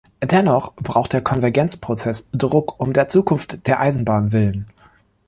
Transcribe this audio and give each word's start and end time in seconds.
Dennoch 0.23 0.73
braucht 0.77 1.13
der 1.13 1.21
Konvergenzprozess 1.21 2.27
Druck 2.33 2.79
um 2.79 2.91
der 2.91 3.07
Zukunft 3.07 3.67
der 3.67 3.81
Eisenbahn 3.81 4.31
willen. 4.31 4.65